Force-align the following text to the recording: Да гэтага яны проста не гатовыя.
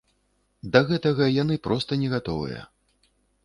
Да 0.75 0.81
гэтага 0.89 1.29
яны 1.43 1.59
проста 1.69 2.01
не 2.05 2.13
гатовыя. 2.17 2.61